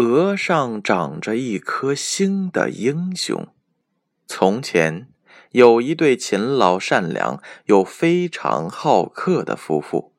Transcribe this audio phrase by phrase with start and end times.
[0.00, 3.48] 额上长着一颗星的英雄。
[4.26, 5.08] 从前
[5.50, 10.14] 有一对勤劳、善良又非常好客的夫妇，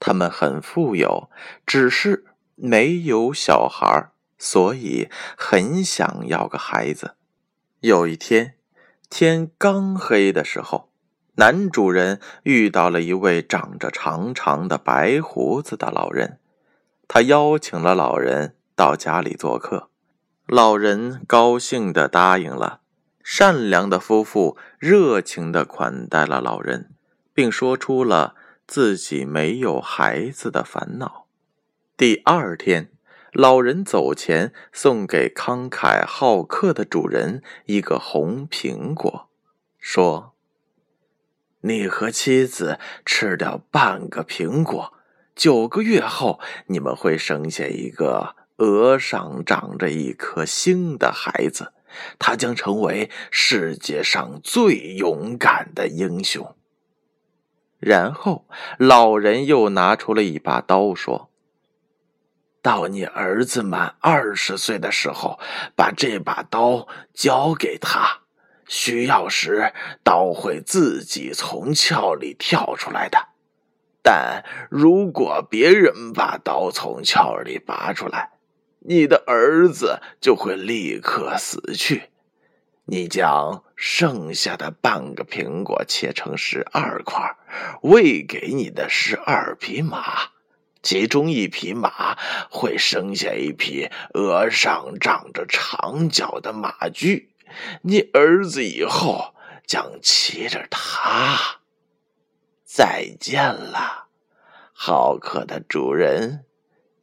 [0.00, 1.28] 他们很富有，
[1.66, 7.16] 只是没有小孩，所以很想要个孩子。
[7.80, 8.54] 有一天，
[9.10, 10.90] 天刚黑的时候，
[11.34, 16.38] 男主人遇到了一位长着长长的白胡子的老人，
[17.06, 18.54] 他邀请了老人。
[18.78, 19.90] 到家里做客，
[20.46, 22.80] 老人高兴的答应了。
[23.24, 26.94] 善良的夫妇热情的款待了老人，
[27.34, 28.36] 并说出了
[28.68, 31.26] 自己没有孩子的烦恼。
[31.96, 32.92] 第二天，
[33.32, 39.28] 老人走前送给慷慨好客的主人一个红苹果，
[39.80, 40.34] 说
[41.62, 44.92] ：“你和妻子吃掉半个苹果，
[45.34, 51.72] 九个月后你们会生下一个。”额上长着一颗星的孩子，
[52.18, 56.54] 他将成为世界上最勇敢的英雄。
[57.78, 61.30] 然后，老人又拿出了一把刀，说
[62.60, 65.38] ：“到你儿子满二十岁的时候，
[65.76, 68.22] 把这把刀交给他，
[68.66, 69.72] 需要时
[70.02, 73.28] 刀会自己从鞘里跳出来的。
[74.02, 78.32] 但如果别人把刀从鞘里拔出来，”
[78.88, 82.04] 你的儿子就会立刻死去。
[82.86, 87.36] 你将剩下的半个苹果切成十二块，
[87.82, 90.30] 喂给你的十二匹马，
[90.82, 92.16] 其中一匹马
[92.50, 97.34] 会生下一匹额上长着长角的马驹。
[97.82, 99.34] 你儿子以后
[99.66, 101.60] 将骑着它。
[102.64, 104.06] 再见了，
[104.72, 106.46] 好客的主人，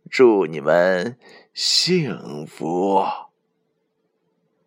[0.10, 1.18] 祝你们。
[1.54, 3.06] 幸福。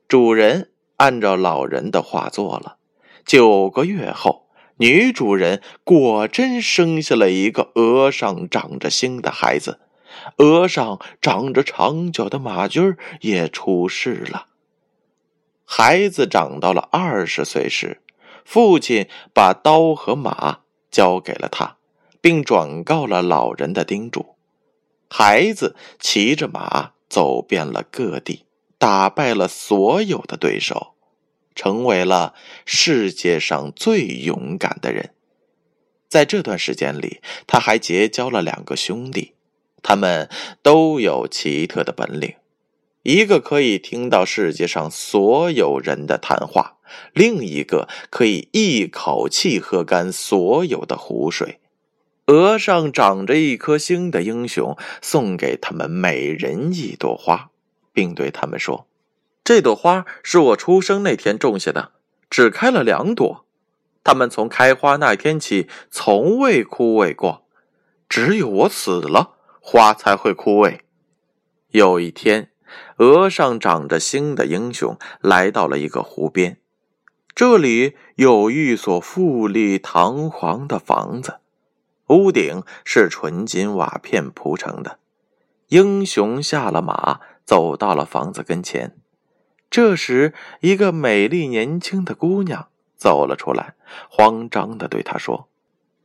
[0.08, 2.78] 主人按照老人的话做了。
[3.26, 4.46] 九个月后，
[4.78, 9.80] 女主人果真生下了一个额上长着星的孩子，
[10.38, 14.46] 额上长着长角的马驹也出世了。
[15.66, 18.00] 孩子长到了二十岁时，
[18.46, 20.60] 父亲把刀和马
[20.90, 21.76] 交给了他，
[22.22, 24.37] 并转告了老人的叮嘱。
[25.08, 28.44] 孩子骑着马走遍了各地，
[28.76, 30.94] 打败了所有的对手，
[31.54, 32.34] 成为了
[32.66, 35.14] 世界上最勇敢的人。
[36.08, 39.34] 在这段时间里，他还结交了两个兄弟，
[39.82, 40.28] 他们
[40.62, 42.34] 都有奇特的本领：
[43.02, 46.78] 一个可以听到世界上所有人的谈话，
[47.12, 51.60] 另一个可以一口气喝干所有的湖水。
[52.28, 57.50] 额上长着一颗星的英雄送给他们每人一朵花，
[57.94, 58.86] 并对他们说
[59.42, 61.92] ：“这朵花是我出生那天种下的，
[62.28, 63.46] 只开了两朵。
[64.04, 67.46] 它们从开花那天起从未枯萎过，
[68.10, 70.80] 只有我死了，花才会枯萎。”
[71.72, 72.50] 有一天，
[72.98, 76.58] 额上长着星的英雄来到了一个湖边，
[77.34, 81.38] 这里有一所富丽堂皇的房子。
[82.08, 84.98] 屋顶是纯金瓦片铺成的。
[85.68, 88.96] 英雄下了马，走到了房子跟前。
[89.70, 93.74] 这时，一个美丽年轻的姑娘走了出来，
[94.08, 95.50] 慌张的对他说：“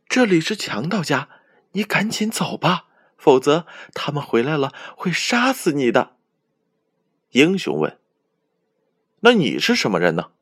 [0.06, 1.30] 这里是强盗家，
[1.72, 6.16] 你赶紧走吧，否则他们回来了会杀死你的。”
[7.32, 7.98] 英雄问
[9.20, 10.32] ：“那你是什么人呢？”“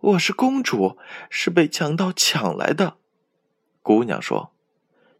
[0.00, 0.96] 我是公主，
[1.28, 2.97] 是被强盗抢来的。”
[3.82, 4.50] 姑娘说：“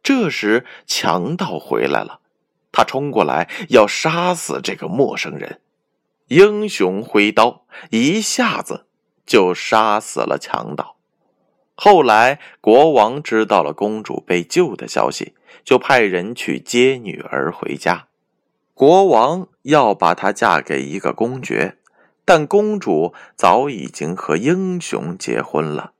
[0.02, 2.20] 这时强盗回来了，
[2.70, 5.60] 他冲过来要杀死这个陌生人。
[6.28, 8.86] 英雄挥刀，一下子
[9.24, 10.96] 就杀死了强盗。
[11.74, 15.34] 后来国王知道了公主被救的消息，
[15.64, 18.08] 就派人去接女儿回家。
[18.74, 21.78] 国王要把她嫁给一个公爵，
[22.24, 25.92] 但公主早已经和英雄结婚了。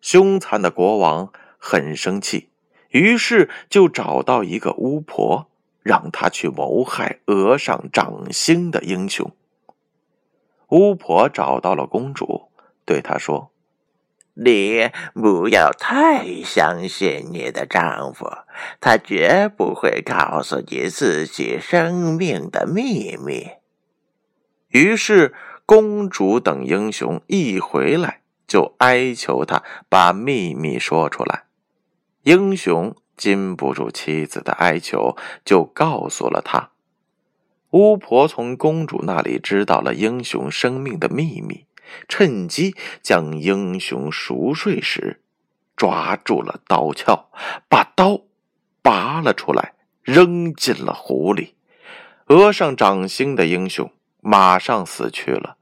[0.00, 1.32] 凶残的国王。”
[1.66, 2.50] 很生气，
[2.90, 5.48] 于是就找到一个巫婆，
[5.82, 9.32] 让她去谋害额上掌星的英雄。
[10.68, 12.50] 巫婆找到了公主，
[12.84, 13.50] 对她说
[14.36, 18.28] ：“你不要太相信你的丈夫，
[18.78, 23.48] 他绝不会告诉你自己生命的秘密。”
[24.68, 25.32] 于是，
[25.64, 31.44] 公主等英雄一回来就哀求他把秘密说出来。
[32.24, 36.70] 英雄禁不住妻子的哀求，就告诉了他。
[37.70, 41.66] 巫婆从公主那里知道了英雄生命的秘密，
[42.08, 45.20] 趁机将英雄熟睡时，
[45.76, 47.28] 抓住了刀鞘，
[47.68, 48.22] 把刀
[48.80, 51.56] 拔了出来，扔进了湖里。
[52.28, 53.92] 额上掌心的英雄
[54.22, 55.58] 马上死去了，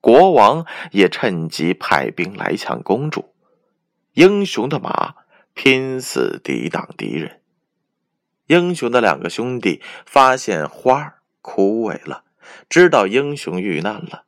[0.00, 3.34] 国王也趁机派兵来抢公主。
[4.14, 5.14] 英雄的马
[5.60, 7.40] 拼死抵挡敌人。
[8.46, 11.16] 英雄的两个兄弟发现花。
[11.40, 12.24] 枯萎了，
[12.68, 14.24] 知道英雄遇难了。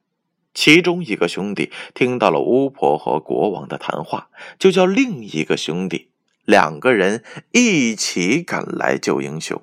[0.55, 6.11] 其中一个兄弟听到了巫婆和国王的谈话，就叫另一个兄弟，
[6.45, 7.23] 两个人
[7.53, 9.63] 一起赶来救英雄。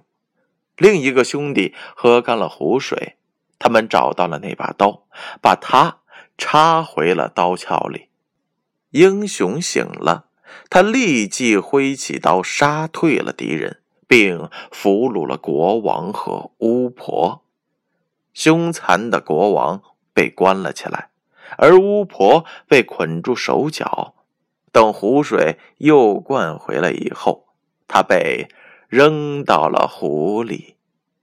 [0.77, 3.17] 另一个兄弟喝干了湖水，
[3.57, 5.07] 他们找到了那把刀，
[5.41, 6.01] 把它
[6.37, 8.09] 插回了刀鞘里。
[8.91, 10.26] 英雄醒了，
[10.69, 17.43] 他立即挥起刀杀退了敌人，并俘虏了国王和巫婆。
[18.33, 19.81] 凶残的国王
[20.13, 21.09] 被关了起来，
[21.57, 24.13] 而巫婆被捆住手脚。
[24.71, 27.47] 等湖水又灌回来以后，
[27.87, 28.47] 他被
[28.87, 30.75] 扔到了湖里，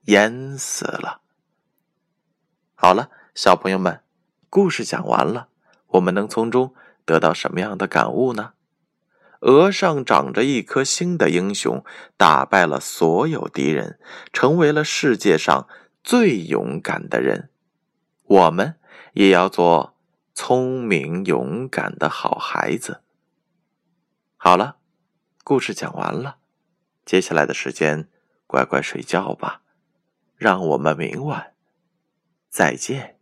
[0.07, 1.21] 淹死了。
[2.75, 4.01] 好了，小朋友们，
[4.51, 5.49] 故事讲完了，
[5.89, 6.75] 我们能从中
[7.05, 8.55] 得到什么样的感悟呢？
[9.45, 11.83] 额上长着一颗星的英雄，
[12.19, 13.99] 打败了所有敌人，
[14.33, 15.67] 成为了世界上。
[16.07, 17.49] 最勇敢的人，
[18.25, 18.75] 我们
[19.15, 19.97] 也要做
[20.35, 23.01] 聪明勇敢的好孩子。
[24.37, 24.77] 好了，
[25.43, 26.37] 故事讲完了，
[27.07, 28.11] 接下来的时间
[28.47, 29.63] 乖乖睡觉吧，
[30.37, 31.55] 让我们明晚
[32.51, 33.17] 再见。